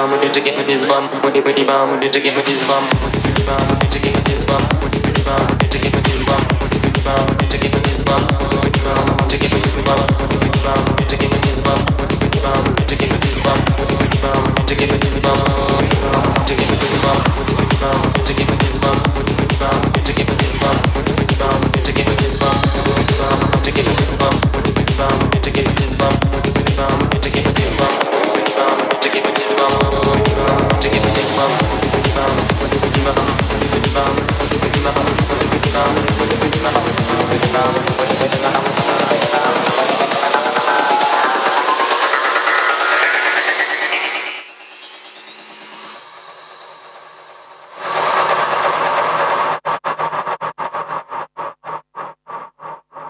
bam, 0.00 0.10
when 0.10 0.22
you 0.22 0.32
take 0.32 0.46
it 0.46 0.56
with 0.56 0.66
this 0.66 0.84
bam, 0.88 1.04
when 1.22 1.34
you 1.34 1.42
bitty 1.42 1.64
bam, 1.64 1.90
when 1.90 2.00
you 2.02 2.08
take 2.08 2.24
it 2.24 2.34
with 2.34 2.46
this 2.46 2.64
bam, 2.66 2.82
when 3.04 3.12
you 3.12 3.20
bitty 3.20 3.44
bam, 3.44 3.60
when 3.68 3.80
you 3.84 3.88
take 3.92 4.06
it 4.06 4.14
with 4.16 4.24
this 4.24 4.42
bam, 4.48 4.62
when 4.80 4.92
you 4.92 5.00
bitty 5.04 5.22
bam, 5.24 5.44
when 5.50 5.60
you 5.60 5.68
take 5.68 5.84
it 5.84 5.92
with 5.92 6.04
this 6.08 6.22
bam, 6.24 6.40
when 6.56 6.72
you 6.72 6.80
bitty 6.80 7.00
bam, 7.04 7.20
when 7.28 7.40
you 7.40 7.48
take 7.50 7.64
it 7.64 7.72
with 7.74 7.84
this 7.84 8.00
bam, 8.08 8.22
when 8.32 8.48
you 8.50 8.60
bitty 8.64 8.80
bam, 8.80 8.96
when 9.10 9.28
you 9.28 9.36
take 9.36 9.44
it 9.44 9.52
with 9.52 9.64
this 9.68 9.76
bam, 9.84 10.00
when 10.16 10.30
you 10.30 10.38
bitty 10.40 10.60
bam, 10.64 10.80
when 10.80 11.00
you 11.00 11.06
take 11.10 11.24
it 11.24 11.30
with 11.30 11.42
this 11.44 11.60
bam, 11.60 11.78
when 11.98 12.08
you 12.08 12.16
bitty 12.16 12.40
bam, 12.40 12.58
when 12.64 12.76
you 12.80 12.86
take 12.88 13.02
it 13.02 13.10
with 13.12 13.20
this 13.20 13.36
bam, 13.44 13.58
when 13.76 13.88
you 13.90 13.96
bitty 14.00 14.18
bam, 14.24 14.36
when 14.40 14.56
you 14.56 14.66
take 14.70 14.80
it 14.80 14.90
with 14.90 15.00
this 15.00 15.09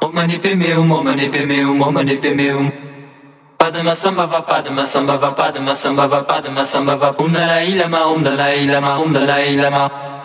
Omani 0.01 0.39
pe 0.39 0.55
meu, 0.55 0.83
omani 0.83 1.29
pe 1.31 1.45
meu, 1.47 1.83
omani 1.83 2.17
pe 2.17 2.31
meu. 2.35 2.71
Padma 3.59 3.95
Sambhava 3.95 4.43
Padma 4.43 4.85
Sambhava 4.87 5.33
Padma 5.33 5.75
Sambhava 5.75 6.25
Padma 6.25 6.65
Sambhava 6.65 7.15
Om 7.19 7.33
Dalai 7.33 7.75
Lama 7.75 8.07
Om 8.07 8.23
Dalai 8.23 8.67
Lama 8.67 8.99
Om 8.99 9.13
Dalai 9.13 9.57
Lama 9.57 10.20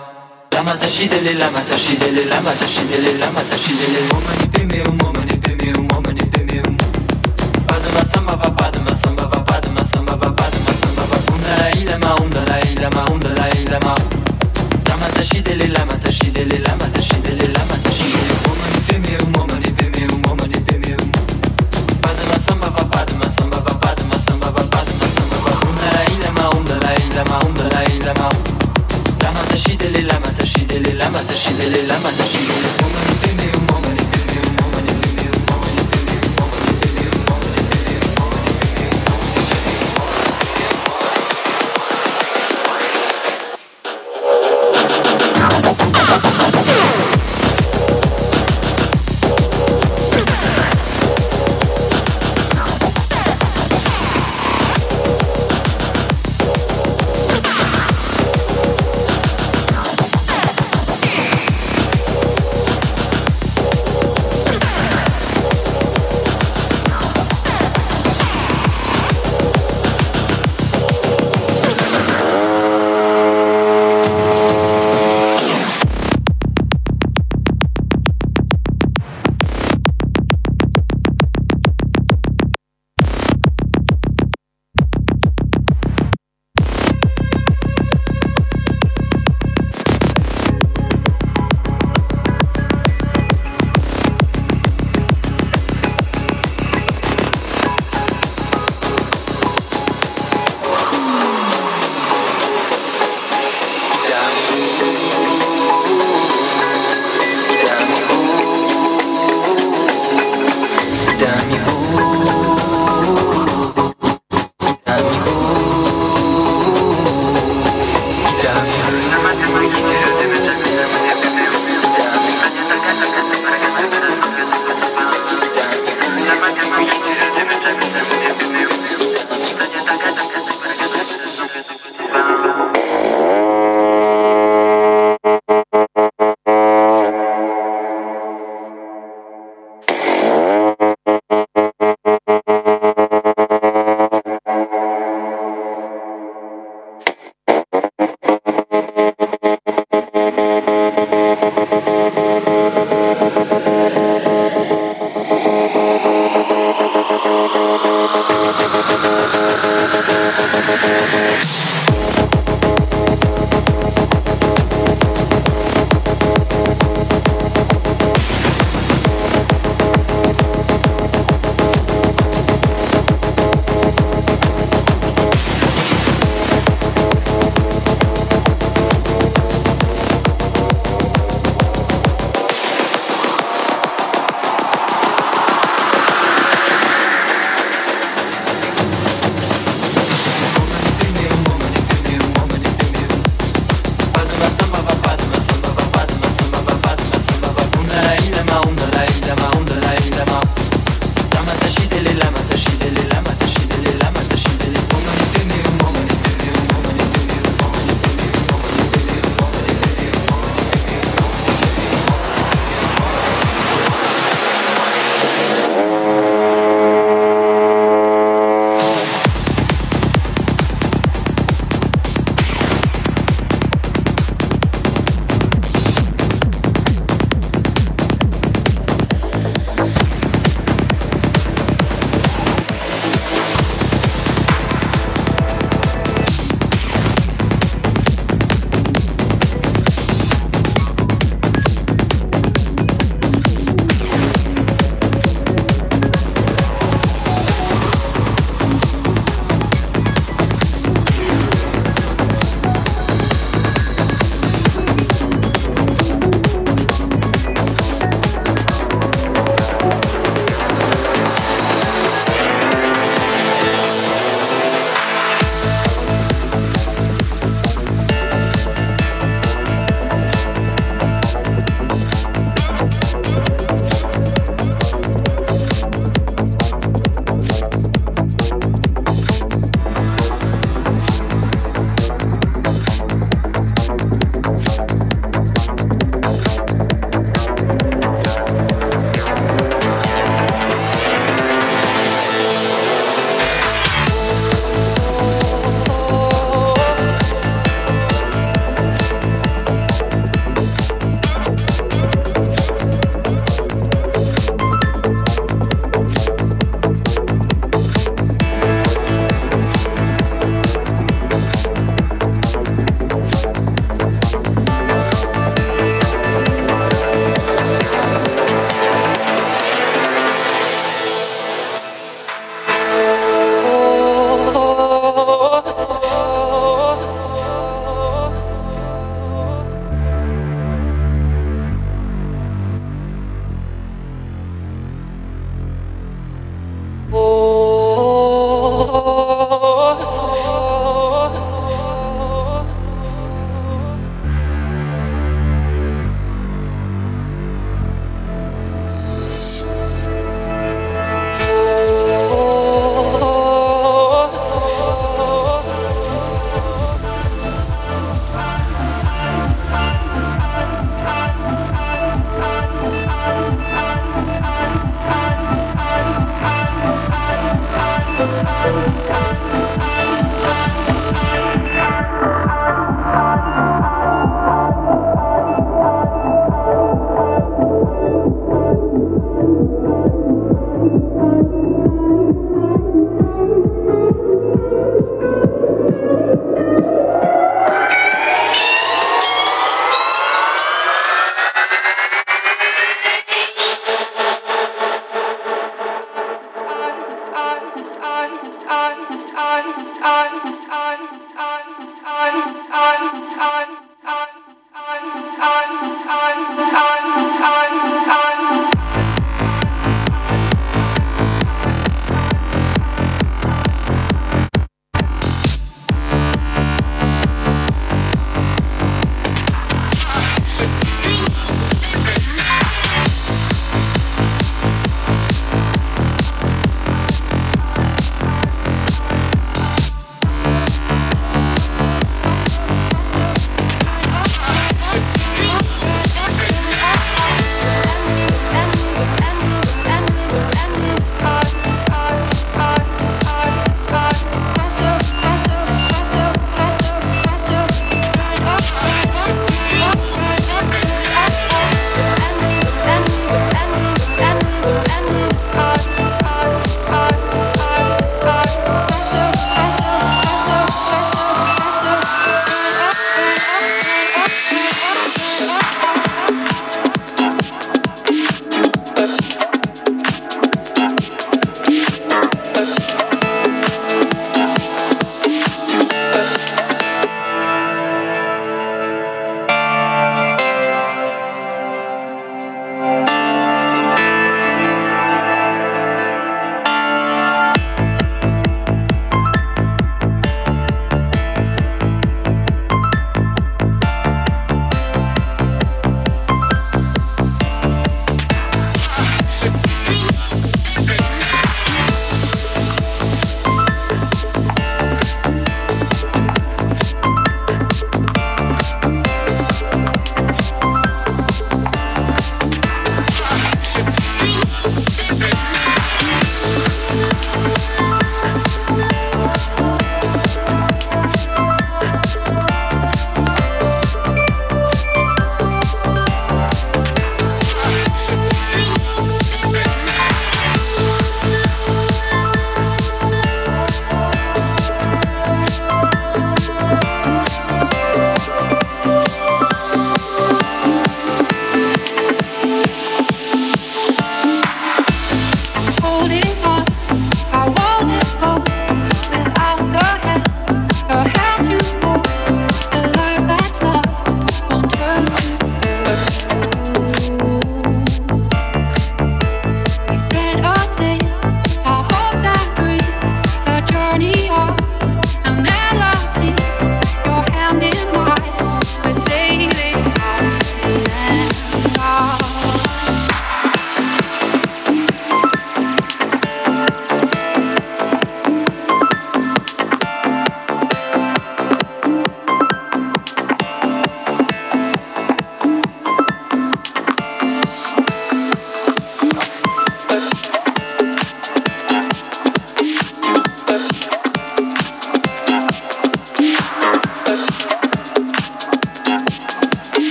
Lama 0.55 0.71
Tashidele 0.77 1.37
Lama 1.37 1.59
Tashidele 1.67 2.29
Lama 2.29 2.51
Tashidele 2.51 3.19
Lama 3.19 3.41
Tashidele 3.41 4.09
Om 4.15 4.23
Mani 4.23 4.47
Peme 4.47 4.87
Om 4.87 5.13
Mani 5.13 5.37
Peme 5.37 5.73
Om 5.77 6.01
Mani 6.01 6.21
Peme 6.31 6.61
Padma 7.67 8.05
Sambhava 8.05 8.49
Padma 8.55 8.95
Sambhava 8.95 9.43
Padma 9.43 9.83
Sambhava 9.83 10.31
Padma 10.31 10.71
Sambhava 10.71 11.17
Om 11.33 11.41
Dalai 11.43 11.83
Lama 11.83 12.15
Om 12.21 12.29
Dalai 12.29 12.75
Lama 12.75 13.03
Om 13.11 13.19
Dalai 13.19 13.65
Lama 13.65 13.95
Lama 14.87 15.07
Tashidele 15.15 15.67
Lama 15.77 15.93
Tashidele 15.99 16.65
Lama 16.65 16.85
Tashidele 16.87 17.47
Lama 17.53 17.84
shidele 30.75 30.93
lama 30.99 31.19
ta 31.27 31.35
shidele 31.35 31.87
lama 31.87 32.09
ta 32.17 32.23
shidele 32.31 33.14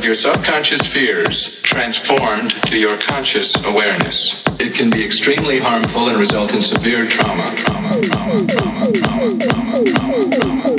of 0.00 0.06
your 0.06 0.14
subconscious 0.14 0.86
fears 0.86 1.60
transformed 1.60 2.52
to 2.62 2.78
your 2.78 2.96
conscious 2.96 3.62
awareness. 3.66 4.42
It 4.58 4.72
can 4.72 4.88
be 4.88 5.04
extremely 5.04 5.58
harmful 5.58 6.08
and 6.08 6.18
result 6.18 6.54
in 6.54 6.62
severe 6.62 7.06
trauma, 7.06 7.54
trauma, 7.54 8.00
trauma, 8.00 8.46
trauma, 8.46 8.92
trauma, 8.92 9.38
trauma, 9.38 9.84
trauma, 9.84 10.30
trauma. 10.30 10.69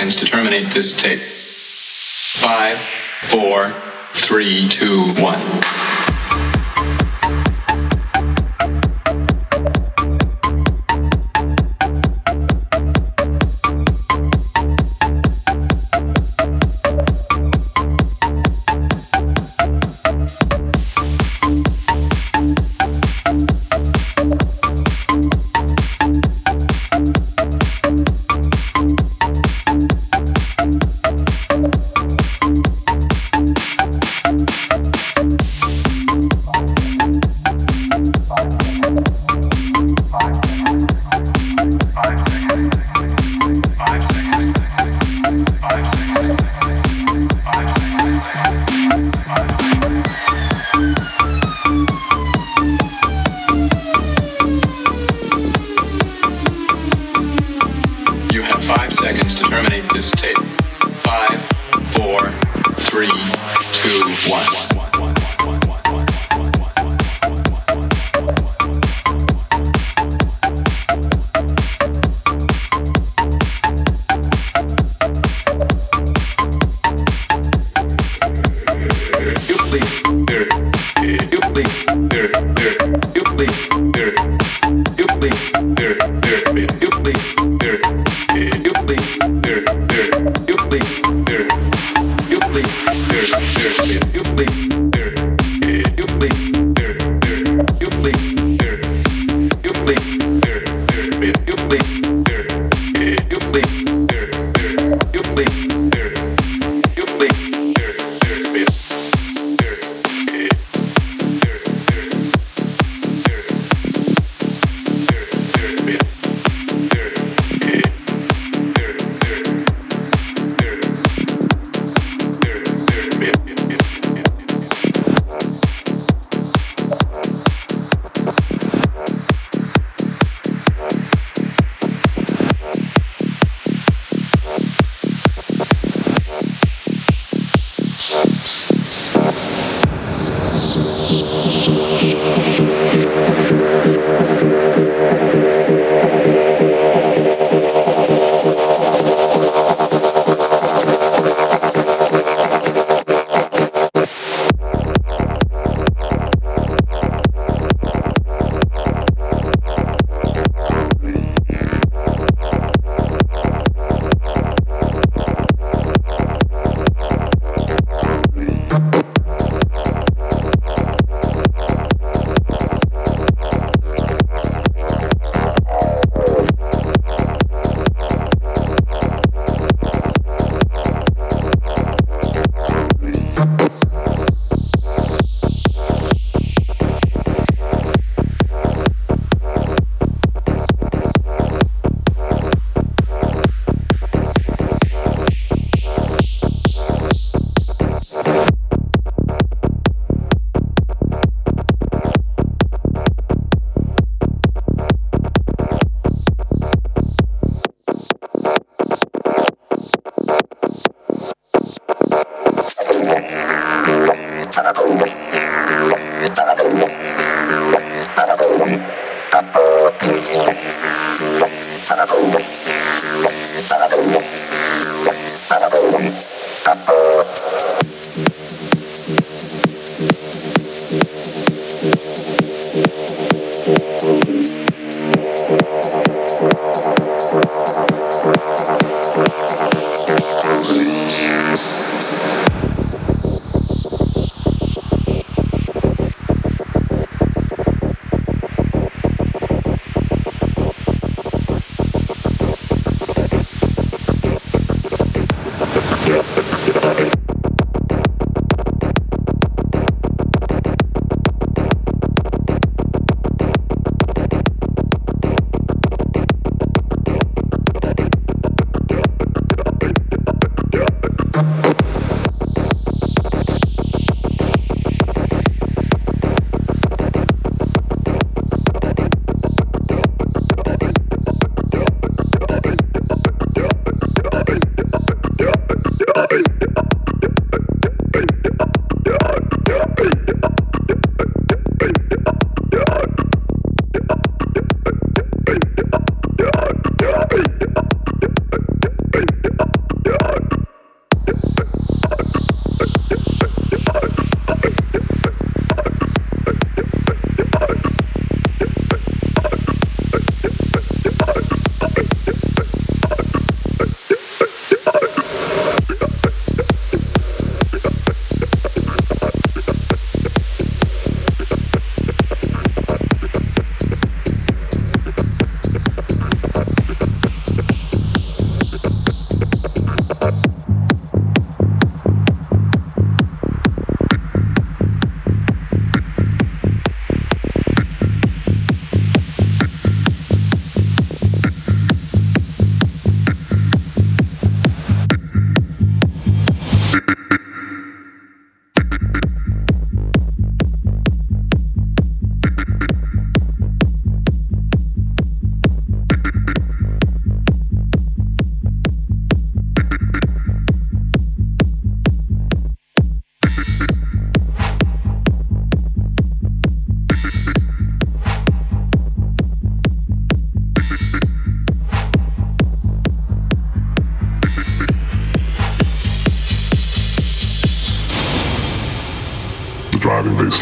Seconds 0.00 0.16
to 0.16 0.24
terminate 0.24 0.64
this 0.68 0.96
tape. 0.96 1.20
Five, 2.40 2.80
four, 3.28 3.68
three, 4.14 4.66
two, 4.66 4.89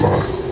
Lord. 0.08 0.47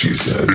she 0.00 0.14
said. 0.14 0.49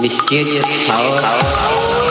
Mysterious 0.00 0.86
power. 0.88 2.05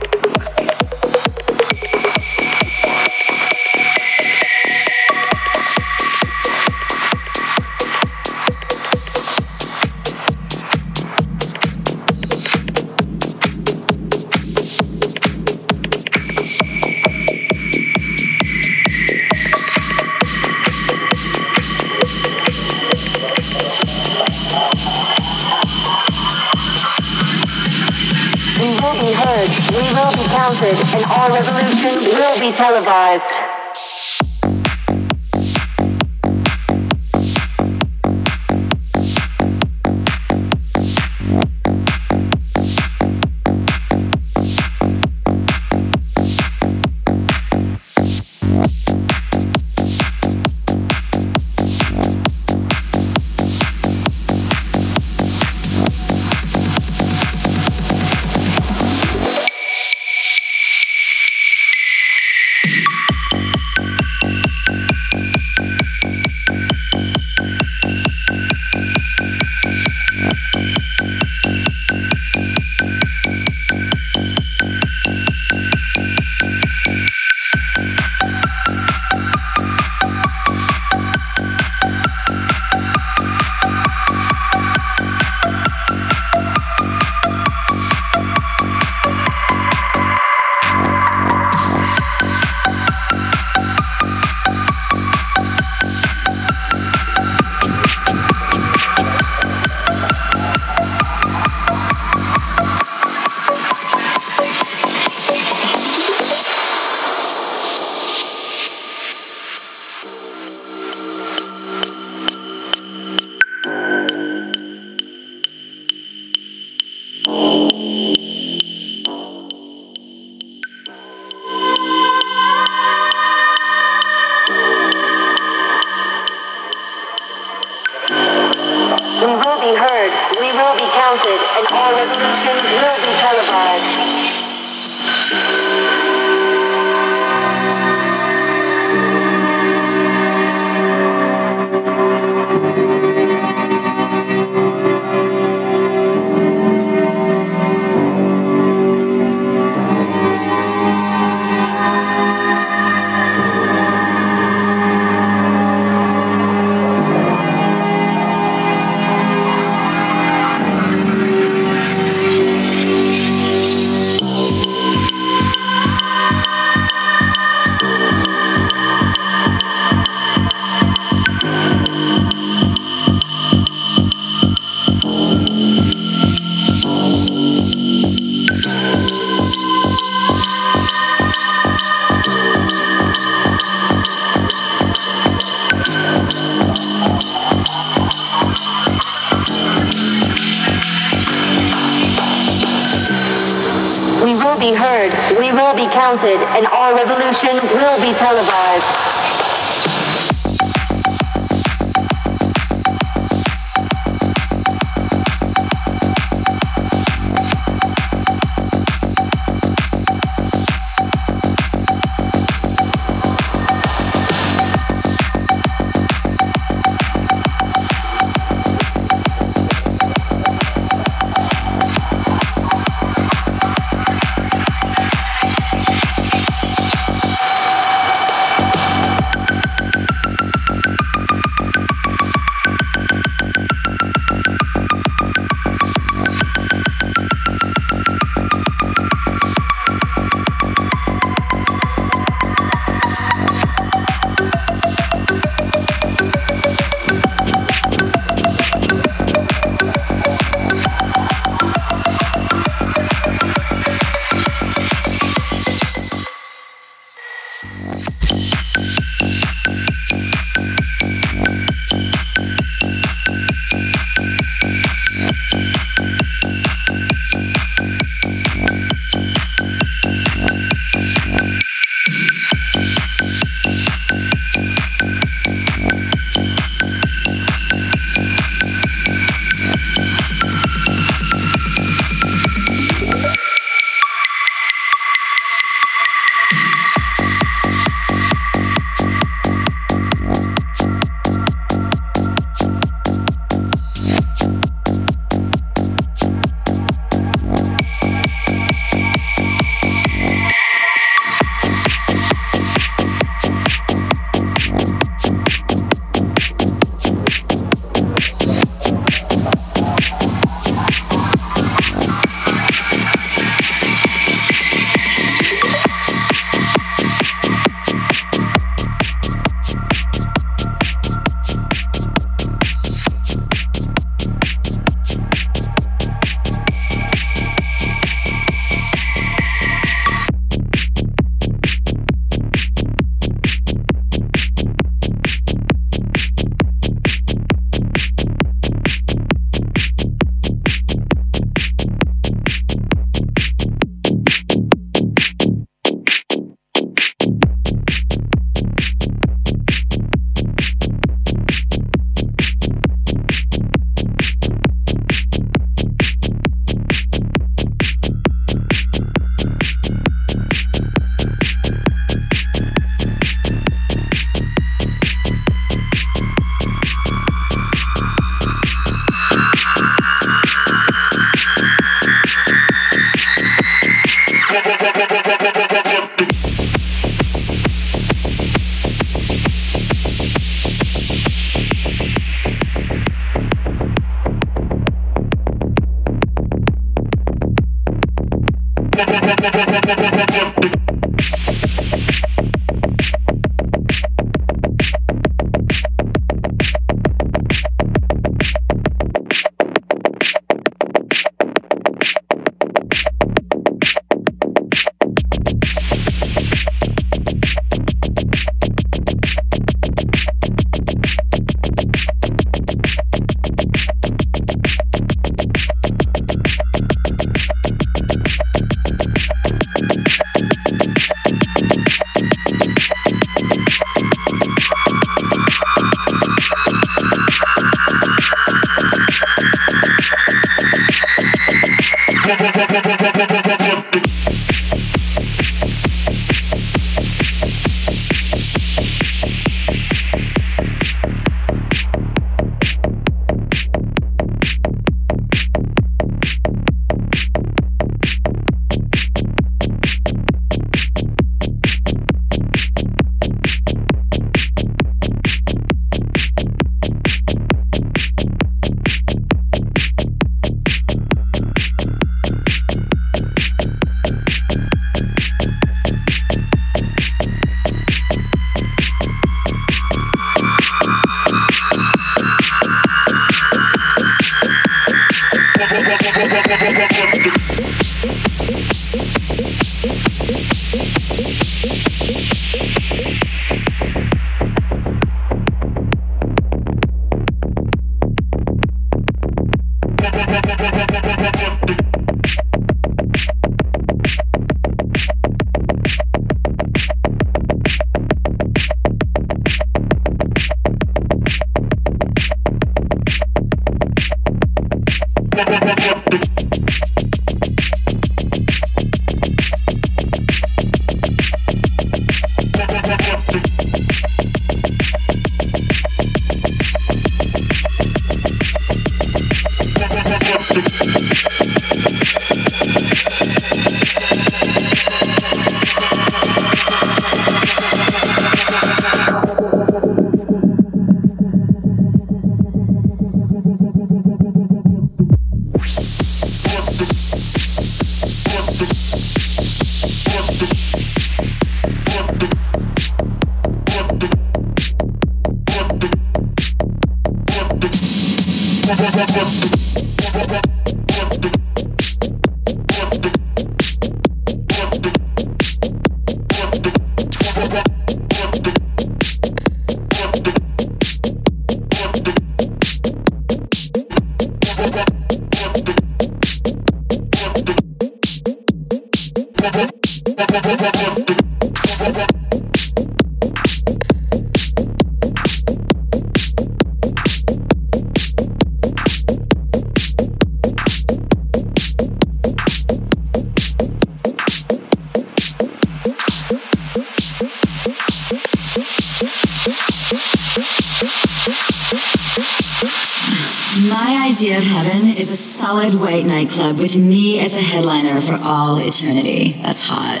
Eternity. 598.71 599.33
That's 599.33 599.63
hot. 599.63 600.00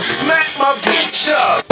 Smack 0.00 0.50
my 0.58 0.74
bitch 0.82 1.30
up. 1.30 1.65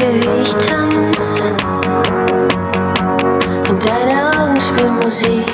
durch 0.00 0.54
Tanz 0.66 1.52
und 3.68 3.84
deine 3.86 4.30
Augen 4.38 4.60
spielen 4.60 4.96
Musik. 4.96 5.46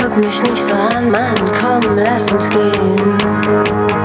Guck 0.00 0.16
mich 0.16 0.42
nicht 0.42 0.62
so 0.62 0.74
an, 0.74 1.10
Mann, 1.10 1.34
komm, 1.60 1.96
lass 1.96 2.32
uns 2.32 2.48
gehen. 2.50 4.01